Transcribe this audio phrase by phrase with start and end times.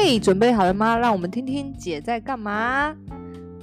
[0.00, 0.96] 嘿，准备好了吗？
[0.96, 2.94] 让我们听听姐在干嘛。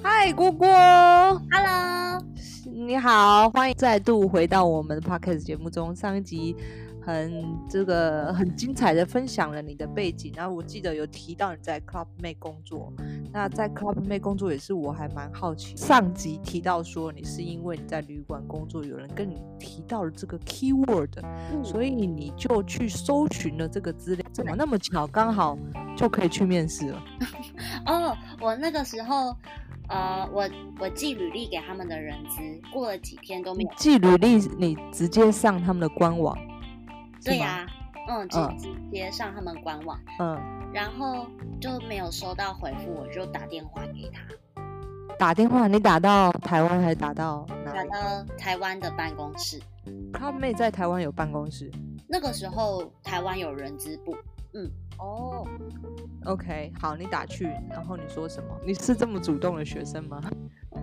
[0.03, 2.21] 嗨，锅锅，Hello，
[2.65, 5.95] 你好，欢迎再度回到我们的 Podcast 节目中。
[5.95, 6.53] 上一集。
[7.05, 12.91] 很这个很精彩的分享了你的背景，然后我记得有提到你在 Club Med 工作，
[13.31, 15.75] 那在 Club Med 工作也是我还蛮好奇。
[15.77, 25.55] 上集提到说你是因为你在旅馆工作，有人跟你提到了这个 keyword，嗯，所以你就去搜寻了这个资料，怎么那么巧，刚好
[25.95, 27.03] 就可以去面试了？
[27.85, 29.35] 哦，我那个时候，
[29.89, 32.41] 呃，我我寄履历给他们的人资，
[32.73, 36.35] 过了几天都没有寄履历，你直接上他们的官网。
[37.25, 37.67] 对呀、啊，
[38.07, 40.39] 嗯，直直接上他们官网，嗯，
[40.71, 41.27] 然后
[41.59, 44.21] 就没有收到回复，我就打电话给他。
[45.17, 45.67] 打电话？
[45.67, 47.89] 你打到台湾还是打到哪里？
[47.89, 49.59] 打到台湾的办公室。
[50.13, 51.71] Club Med 在台湾有办公室？
[52.07, 54.15] 那个时候台湾有人资部。
[54.53, 55.45] 嗯，哦
[56.25, 58.49] ，OK，好，你打去，然后你说什么？
[58.65, 60.21] 你是这么主动的学生吗？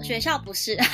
[0.03, 0.77] 学校不是。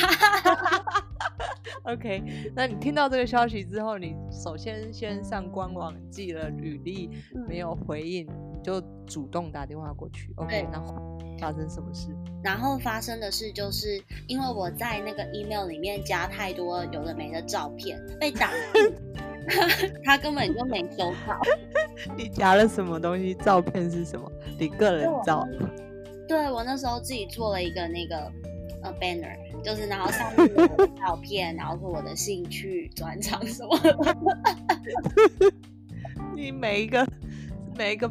[1.85, 2.23] OK，
[2.55, 7.11] 那你听到这个消息之后，你首先先上官网寄了履历，
[7.49, 10.31] 没有回应，你就主动打电话过去。
[10.37, 12.09] OK，然后发生什么事？
[12.45, 18.51] 然后发生的事就是因为我在那个 email 里面加太多有的没的照片，被打，
[20.05, 21.41] 他根本就没收到。
[22.17, 23.35] 你加了什么东西？
[23.35, 24.31] 照片是什么？
[24.59, 25.49] 你个人照？
[26.29, 28.31] 对，我那时候自己做了一个那个
[28.83, 29.37] 呃 banner。
[29.63, 33.97] 就是，然后上面有我的照片，然后是我的兴趣、专长什么的。
[36.35, 37.07] 你每一个
[37.77, 38.09] 每一个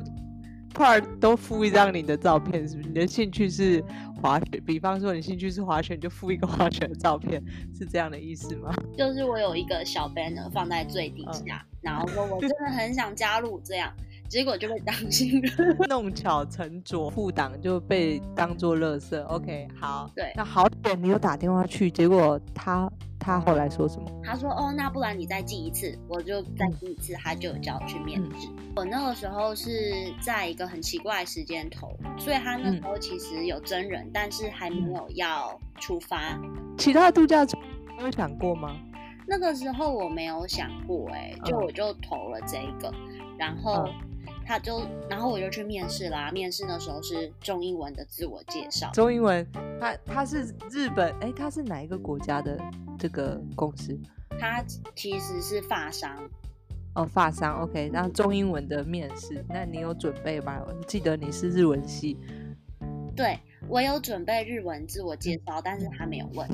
[0.74, 2.90] part 都附一张你的照片，是不是？
[2.90, 3.82] 你的兴趣是
[4.22, 7.42] 滑雪，比方说你兴趣是滑雪，你就附一个滑雪的照片，
[7.74, 8.74] 是这样的意思吗？
[8.98, 13.94] 就是我有一个小 banner 放在最底下，嗯、然后说我真的很想加入这样。
[14.30, 15.50] 结果就被当心了，
[15.88, 19.22] 弄巧成拙，副档就被当做垃圾。
[19.26, 24.06] OK，好，对，那好点，你有打电话去，结果他他后来说什么？
[24.24, 28.48] 他说哦，那不然你再寄一次，我就再寄一次，他就叫我去面试。
[28.50, 29.72] 嗯、我那个时候是
[30.22, 36.38] 在一个很奇怪的时间投，所以他那时候其实有真人，嗯、但是还没有要出发。
[36.78, 37.62] 其他度假村
[38.02, 38.76] 有想过吗？
[39.26, 42.94] 那个时候我没有想过、欸，哎，就我就投了这一个，
[43.38, 43.88] 然后。
[44.48, 46.32] 嗯他就，然后我就去面试啦。
[46.32, 48.90] 面试的时候是中英文的自我介绍。
[48.94, 49.46] 中英文，
[49.78, 52.58] 他他是日本，哎，他是哪一个国家的
[52.98, 54.00] 这个公司？
[54.40, 54.64] 他
[54.96, 56.18] 其实是发商。
[56.96, 57.92] 哦，发商，OK。
[57.94, 60.64] 然后中英文的面试，那你有准备吗？
[60.66, 62.18] 我记得你是日文系。
[63.16, 63.38] 对，
[63.68, 66.48] 我有准备日文自我介绍，但是他没有问。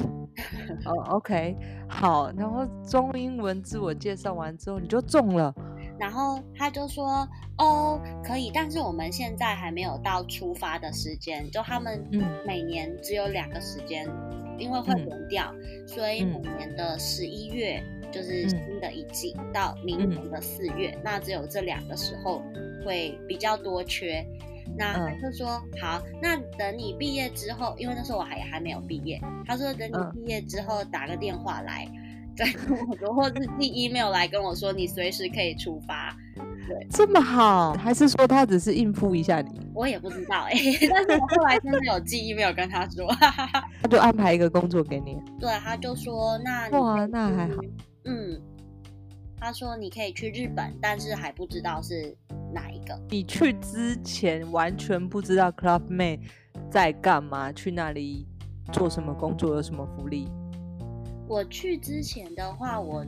[0.85, 1.55] 哦，OK，
[1.87, 2.31] 好。
[2.35, 5.53] 然后中英文自我介绍完之后，你就中了。
[5.99, 7.27] 然后他就说
[7.57, 11.49] ：“哦，可以，但是我们现在还没有到出发的时间。
[11.51, 12.03] 就他们
[12.45, 22.41] 每年只有两个时间，嗯、因为会轮调，嗯、所以每年的十一月就是新的一季，嗯、到明年的四月，嗯、那只有这两个时候
[22.83, 24.25] 会比较多缺。
[24.75, 31.87] 那他就说：嗯、好，那等你毕业之后，因为那时候我还还没有毕业，他说等你毕业之后打个电话来。”
[32.35, 36.15] 再跟我说，或是寄 email 来跟我说，你随时可以出发。
[36.67, 39.59] 对，这么好，还是说他只是应付一下你？
[39.73, 43.07] 我也不知道哎、欸， 但是我后来真的有寄 email 跟他说，
[43.81, 45.17] 他就安排一个工作给你。
[45.39, 47.55] 对，他就说那哇，那还好。
[48.05, 48.41] 嗯，
[49.37, 52.15] 他说你可以去日本，但是还不知道是
[52.53, 52.97] 哪一个。
[53.09, 56.19] 你去之前完全不知道 Club Med
[56.71, 58.25] 在干嘛，去那里
[58.71, 60.29] 做什么工作，有什么福利？
[61.27, 63.05] 我去之前的话，我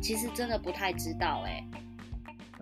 [0.00, 1.64] 其实真的不太知道哎。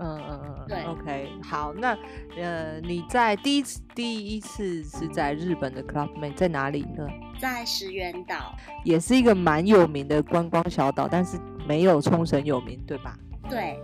[0.02, 1.94] 嗯嗯嗯，对，OK，好，那
[2.34, 7.06] 呃，你在第一次第一次是在日本的 Club Med 在哪里呢？
[7.38, 13.18] 在石垣岛，也是一个蛮有名的观光小岛，但是没有冲绳有名，对吧？
[13.50, 13.78] 对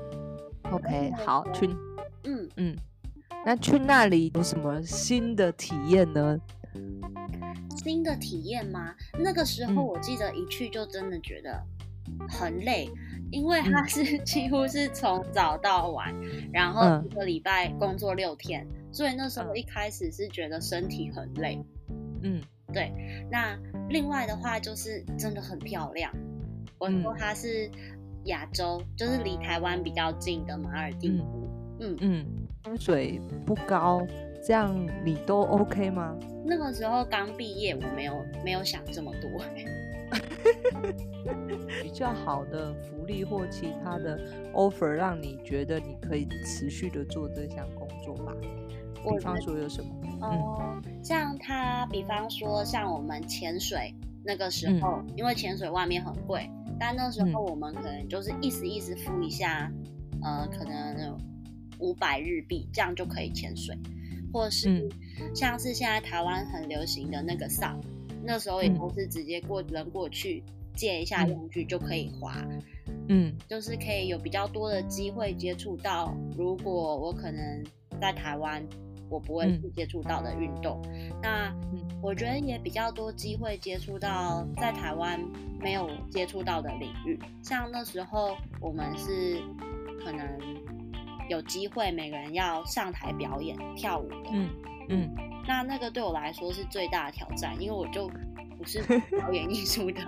[0.71, 1.67] ，OK，好，去，
[2.25, 2.76] 嗯嗯，
[3.44, 6.38] 那去那里有什么新的体验呢？
[7.76, 8.94] 新的体验吗？
[9.19, 11.62] 那个时候我记得一去就真的觉得
[12.28, 21.64] 很累，嗯、因为它是 几乎是从早到晚，嗯、然后一个礼拜工作六天，嗯、所以那时候一开始是觉得身体很累。
[22.23, 22.43] 嗯，
[22.73, 22.93] 对。
[23.31, 23.56] 那
[23.88, 26.12] 另外的话就是真的很漂亮。
[26.78, 27.70] 我说它是
[28.25, 31.49] 亚洲，嗯、就是离台湾比较近的马尔地夫。
[31.78, 32.26] 嗯嗯，
[32.64, 34.05] 风水不高。
[34.46, 34.72] 这样
[35.04, 36.16] 你都 OK 吗？
[36.44, 39.43] 那个时候刚毕业，我没有没有想这么多。
[41.82, 44.16] 比较好的福利或其他的
[44.54, 48.32] offer，让你觉得你可以持续的做这项工作吧？
[49.02, 49.90] 比方说有什么？
[50.20, 53.92] 哦、嗯，像他，比方说像我们潜水
[54.25, 59.69] 那个时候，嗯、因为潜水外面很贵，但那时候我们可能就是意思意思付一下，
[60.22, 61.19] 嗯、呃，可能
[61.81, 63.76] 五百日币，这样就可以潜水，
[64.37, 64.87] 或是
[65.35, 67.81] 像是现在台湾很流行的那个 SUP，
[68.23, 70.44] 那时候也都是直接过人过去
[70.75, 72.47] 借一下用具就可以滑，
[73.09, 77.65] 嗯，就是可以有比较多的机会接触到，如果我可能
[77.99, 78.62] 在台湾。
[79.09, 81.55] 我不会去接触到的运动，嗯、那
[82.03, 85.25] 我觉得也比较多机会接触到在台湾
[85.61, 87.17] 没有接触到的领域。
[87.41, 89.41] 像那时候我们是
[90.05, 90.27] 可能
[91.28, 94.50] 有机会每个人要上台表演跳舞的，嗯
[94.88, 95.14] 嗯，
[95.46, 98.08] 那那个对我来说是最大的挑战，因为我就
[98.56, 98.81] 不是
[99.11, 100.00] 表演艺术的。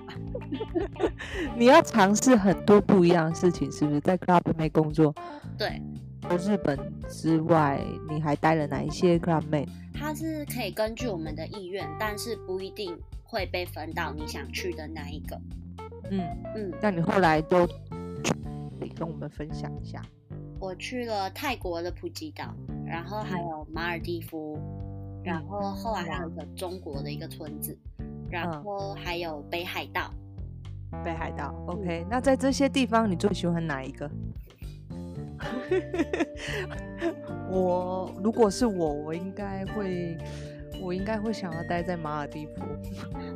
[1.56, 5.14] 你要尝试很多不一样的事情，是不是在 Club 工作？
[5.58, 5.80] 对。
[6.20, 6.76] 除日本
[7.08, 7.80] 之外，
[8.10, 9.68] 你还待了哪一些 Clubmate？
[9.94, 15.40] 它是可以根据我们的意愿，但是不一定会被分到你想去的那一个。
[16.10, 16.20] 嗯
[16.54, 17.66] 嗯，那你后来都
[18.80, 20.02] 你跟我们分享一下。
[20.60, 22.52] 我去了泰国的普吉岛，
[22.84, 30.12] 然后还有马尔蒂夫，嗯、然后后来还有一个中国的一个村子，嗯、然后还有北海道。
[31.04, 32.06] 北海道，OK、嗯。
[32.10, 34.10] 那在这些地方，你最喜欢哪一个？
[37.48, 40.18] 我如果是我，我应该会，
[40.82, 42.54] 我应该会想要待在马尔蒂夫。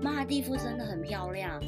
[0.03, 1.63] 马尔蒂夫真的很漂亮，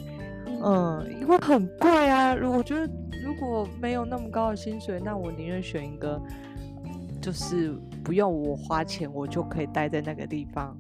[0.65, 2.35] 嗯，因为很贵啊。
[2.35, 2.91] 如我觉得
[3.23, 6.21] 如果没有那么高的薪水，那我宁愿选一个，
[7.21, 7.71] 就是
[8.03, 10.77] 不用我花钱，我就可以待在那个地方。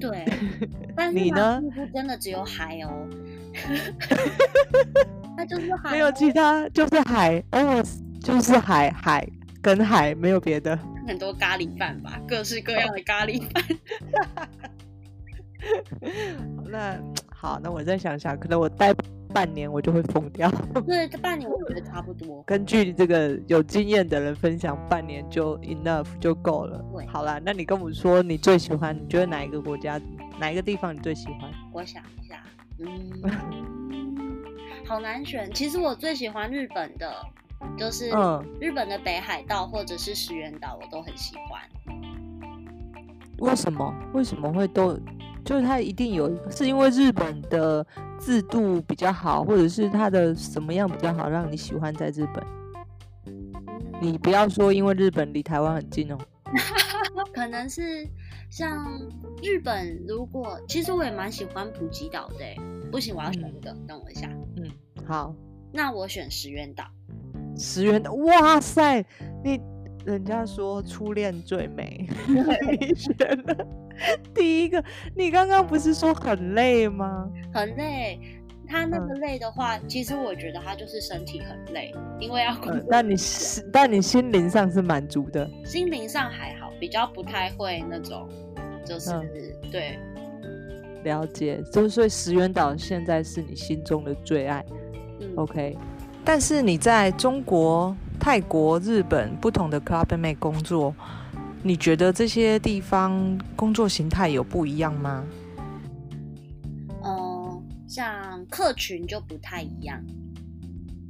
[0.00, 0.24] 对，
[0.96, 3.06] 但是马尔地夫真的只有海哦。
[5.36, 7.84] 那就是海，没有其他，就是海，哦，
[8.22, 9.28] 就是海，海
[9.60, 10.78] 跟海，没有别的。
[11.06, 13.62] 很多咖喱饭吧，各式各样的咖喱饭。
[16.70, 16.98] 那
[17.40, 18.92] 好，那我再想想，可能我待
[19.32, 20.50] 半年，我就会疯掉。
[20.86, 22.42] 对，这半年我觉得差不多。
[22.42, 26.84] 根据这个有经验的人分享，半年就 enough 就够了。
[26.92, 29.98] 对好啦，那你跟我说，你最喜欢，你觉得哪一个国家，
[30.38, 31.50] 哪一个地方你最喜欢？
[31.72, 32.42] 我想一下。
[32.78, 33.10] 嗯，
[34.84, 35.50] 好难选。
[35.54, 37.10] 其实我最喜欢日本的，
[37.78, 38.10] 就是
[38.60, 41.62] 日本的北海道或者是石垣岛，我都很喜欢。
[43.38, 43.94] 为什么？
[44.12, 45.00] 为什么会都？
[45.50, 47.84] 就是它一定有，是因为日本的
[48.20, 53.34] 制度比较好，或者是它的什么样比较好，让你喜欢在日本？
[54.00, 56.16] 你不要说因为日本离台湾很近哦。
[57.34, 58.06] 可能是
[58.48, 58.86] 像
[59.42, 62.44] 日本，如果其实我也蛮喜欢普吉岛的。
[62.92, 64.30] 不行，我要选一个，嗯、等我一下。
[64.56, 64.70] 嗯，
[65.04, 65.34] 好，
[65.72, 66.84] 那我选石原岛。
[67.56, 69.04] 石原岛，哇塞，
[69.42, 69.60] 你
[70.04, 73.66] 人家说初恋最美， 你选了
[74.34, 74.82] 第一个。
[75.14, 77.28] 你刚刚不是说很累吗？
[77.52, 78.18] 很累。
[78.66, 82.86] 他那个累的话，嗯、其实我觉得他就是身体很累，因为要工作、嗯。
[82.88, 85.50] 但你是，但你心灵上是满足的。
[85.64, 88.28] 心灵上还好，比较不太会那种，
[88.86, 89.28] 就是、嗯、
[89.72, 89.98] 对。
[91.02, 94.64] 了解，就是所以石原岛现在是你心中的最爱。
[95.18, 95.76] 嗯、OK，
[96.24, 100.94] 但是你在中国、泰国、日本不同的 Clubmate 工作，
[101.62, 105.26] 你觉得这些地方工作形态有不一样吗？
[107.88, 110.00] 像客群就不太一样，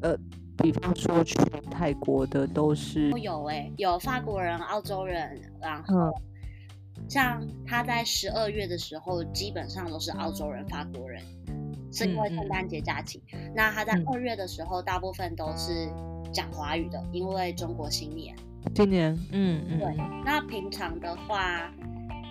[0.01, 0.17] 呃，
[0.57, 1.37] 比方说去
[1.71, 6.11] 泰国的都是有哎、欸，有法国人、澳洲人，然后
[7.07, 11.23] 像他在十二月的时候，基本上都是澳洲人、法国人，
[11.93, 13.23] 是因为圣诞节假期。
[13.35, 15.87] 嗯嗯，那他在二月的时候，大部分都是
[16.33, 18.35] 讲华语的，因为中国新年。
[18.75, 19.97] 今年，嗯嗯，对。
[20.25, 21.73] 那平常的话，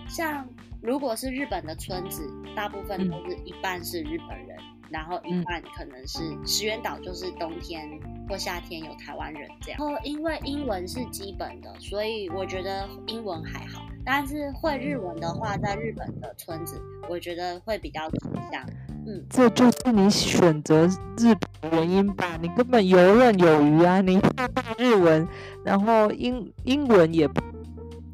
[0.08, 0.48] 像。
[0.82, 2.26] 如果是日本的村子，
[2.56, 7.86] 大部分都是一半是日本人，嗯、然后一半可能是石原岛，就是冬天
[8.26, 9.78] 或夏天有台湾人这样。
[9.78, 13.82] 然后因为英文是基本的，所以我觉得英文还好。
[14.02, 16.80] 但是会日文的话，在日本的村子，
[17.10, 18.66] 我觉得会比较吃香。
[19.10, 20.86] 嗯，这就是你选择
[21.18, 22.38] 日本的原因吧？
[22.40, 24.00] 你根本游刃有余啊！
[24.00, 24.30] 你会
[24.78, 25.26] 日文，
[25.64, 27.40] 然后英英文也不，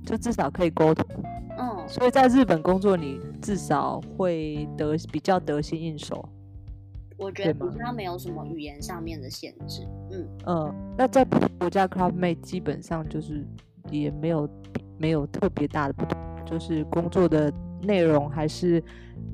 [0.07, 1.05] 就至少可以沟通。
[1.59, 6.27] 嗯，所以在日本工作，你至少会得比较得心应手。
[7.19, 9.87] 我觉得比较没有什么语言上面的限制。
[10.11, 13.47] 嗯嗯，那在不同国家 Clubmate 基本上就是
[13.91, 14.49] 也没有
[14.99, 18.83] 没有特别大的不同，就是工作的内容还是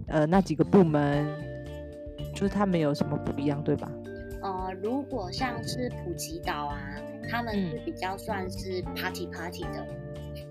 [0.06, 1.26] 呃那几个部门，
[2.42, 3.88] 就是它没有什么不一样，对吧？
[4.42, 6.76] 呃，如果像是普吉岛啊，
[7.30, 9.86] 他们是比较算是 party party 的。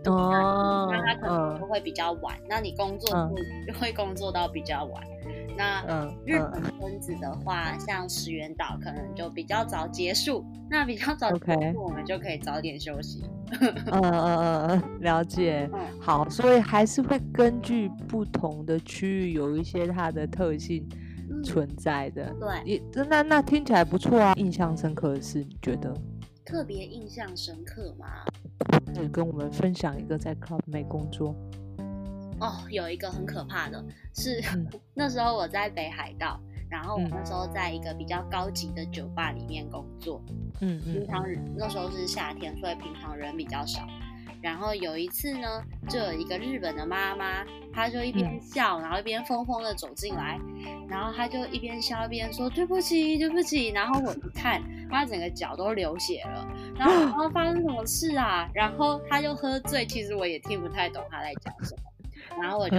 [0.05, 3.29] 嗯哦，那他可能就会比较晚，嗯、那你工作
[3.67, 5.03] 就会工作到比较晚。
[5.25, 5.83] 嗯、那
[6.25, 13.25] 日本村子的话，嗯、像石原岛可能就比较早结束，那比较早结束，我们就可以早点休息。
[13.59, 15.69] 嗯嗯嗯嗯，了解。
[15.73, 20.87] 嗯、好，所以还是会根据不同的区域有一些它的特性
[21.43, 22.25] 存在的。
[22.25, 24.33] 嗯、对，也那那听起来不错啊。
[24.35, 25.93] 印象深刻的是，你觉得？
[26.43, 28.07] 特别印象深刻吗？
[28.93, 31.33] 是跟我们分享一个在 Club Med 工作
[32.39, 40.21] 哦，有一个很可怕的是，嗯、 那时候我在北海道，然后我那时候在一个比较高级的酒吧里面工作，
[40.59, 41.25] 嗯嗯，平常
[41.55, 43.87] 那时候是夏天，所以平常人比较少。
[44.41, 50.39] 然后有一次呢，就有一个日本的妈妈，她就一边笑，然后一边疯疯的走进来，
[50.89, 53.69] 然后她就一边笑一边说对不起对不起。
[53.69, 58.49] 然后我一看，她整个脚都流血了，然后然后发生什么事啊？
[58.53, 61.83] 然后她就喝醉，其实我也听不太懂她在讲什么。
[62.41, 62.77] 然后我就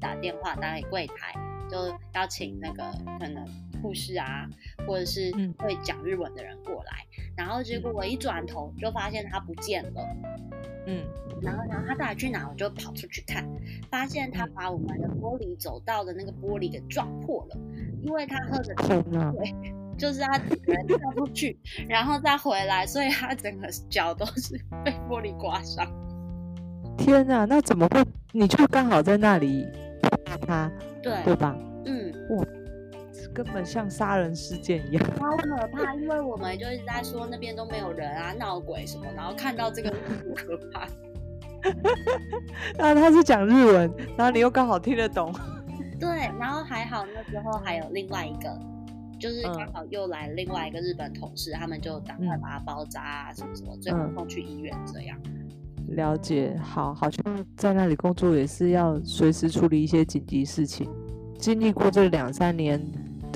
[0.00, 1.34] 打电话打给柜台，
[1.70, 2.82] 就要请那个
[3.20, 3.44] 可能
[3.82, 4.48] 护士啊，
[4.86, 6.92] 或者是会讲日文的人过来。
[7.36, 10.02] 然后结果我一转头就发现他不见了。
[10.88, 11.04] 嗯，
[11.42, 13.44] 然后然后他带去哪，我就跑出去看，
[13.90, 17.58] 发现他把我们的玻璃走道的那个玻璃给撞破了，
[18.02, 19.52] 因为他喝着酒，对，
[19.98, 25.84] 就是他整个人跳出去，然后再回来，所以他整个脚都是被玻璃刮伤。
[26.96, 28.04] 天哪，那怎么会？
[28.30, 29.66] 你就刚好在那里
[30.00, 31.56] 碰到他，对对吧？
[31.84, 32.46] 嗯，哇。
[33.36, 35.94] 根本像杀人事件一样，超可怕！
[35.96, 40.88] 因为我们就一直在说那边都没有人啊，闹鬼什么，然后看到这个很可怕。
[42.78, 45.30] 然后他是讲日文，然后你又刚好听得懂。
[46.00, 46.08] 对，
[46.40, 48.58] 然后还好那时候还有另外一个，
[49.20, 55.18] 就是刚好又来另外一个日本同事，嗯、他们就赶快把他包扎啊什么什么，最后送去医院这样。
[55.88, 60.88] 了解，好，好像在那里工作也是要随时处理一些紧急事情，
[61.38, 62.80] 经历过这两三年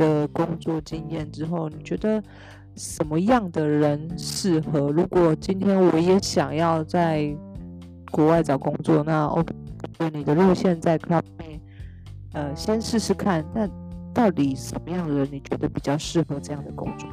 [0.00, 2.22] 的工作经验之后，你觉得
[2.74, 4.90] 什么样的人适合？
[4.90, 7.36] 如果今天我也想要在
[8.10, 9.54] 国外找工作，那 OK，
[10.14, 11.60] 你的路线在 Club 内
[12.32, 13.44] 呃，先试试看。
[13.54, 13.68] 那
[14.14, 17.06] 到底什么样的人你觉得比较适合这样的工作？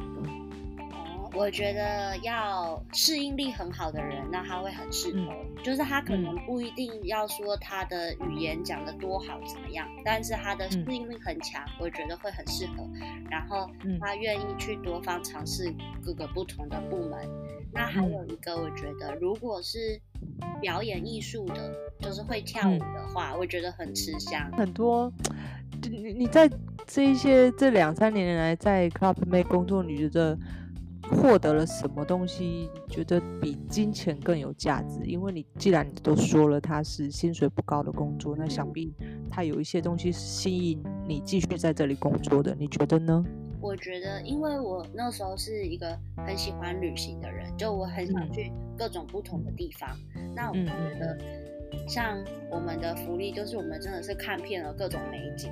[1.38, 5.32] 我觉得要适应力很好的人，那他会很适合。
[5.32, 12.84] 嗯、就是他可能不一定要说他的语言讲得多好怎么样，但是他的适应力很强，嗯、我觉得会很适合。
[13.30, 15.72] 然后他愿意去多方尝试
[16.04, 17.20] 各个不同的部门。
[17.22, 20.00] 嗯、那还有一个，我觉得如果是
[20.60, 24.50] 表演艺术的，就是会跳舞的话，嗯、我觉得很吃香。
[24.56, 25.12] 很多，
[25.88, 26.50] 你你在
[26.84, 30.36] 这一些这两三年来在 Club Med 工作，你觉得？
[31.08, 32.70] 获得了什么东西？
[32.88, 35.00] 觉得比金钱更有价值？
[35.04, 38.92] 因为你既然你都说了他是薪水不高的工作，那想必
[39.30, 42.54] 他有一些东西是吸引你继续在这里工作的。
[42.58, 43.24] 你觉得呢？
[43.60, 49.90] 我觉得，因为我那时候是一个很喜欢旅行的人，就我很想去各种不同的地方。
[50.14, 51.18] 嗯、那我觉得，
[51.88, 55.50] 像我们的福利，就是我们真的是看遍了各种美景。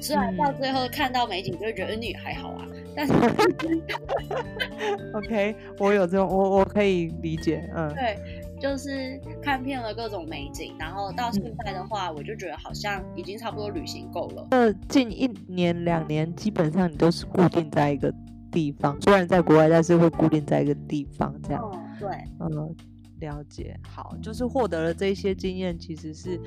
[0.00, 2.66] 虽然到最后看到美景，就会觉得你还好啊。
[2.96, 3.12] 但是，
[5.14, 8.16] OK，我有这种，我我可以理解，嗯，对，
[8.60, 14.46] 就是看遍了各种美景，然后到现在的话，嗯、我就觉得好像已经差不多旅行够了。
[14.50, 18.14] 呃，近一年两年，基本上你都是固定在一个
[18.52, 21.68] 地方，虽然在国外，但是会固定在一个地方这样。
[21.74, 22.76] 嗯、对，嗯，
[23.18, 23.76] 了解。
[23.82, 26.40] 好，就是获得了这些经验，其实是。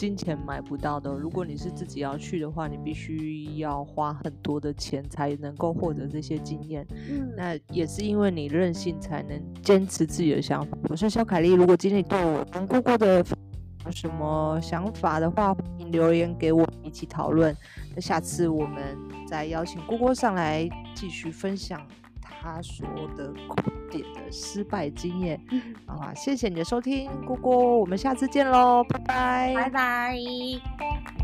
[0.00, 1.12] 金钱买不到的。
[1.12, 6.86] 如果你是自己要去的话，你必须要花很多的钱才能够获得这些经验。
[7.10, 10.78] 嗯，那也是因为你任性，才能坚持自己的想法。
[10.88, 13.22] 我是小凯丽，如果今天你对我跟姑姑的
[13.84, 17.54] 有什么想法的话，欢迎留言给我一起讨论。
[17.94, 18.96] 那下次我们
[19.28, 21.78] 再邀请姑姑上来继续分享。
[22.40, 23.56] 他说的苦
[23.90, 25.40] 点的失败经验，
[25.86, 31.19] 啊，谢谢你的收听，姑姑，我们下次见喽，拜拜，拜拜。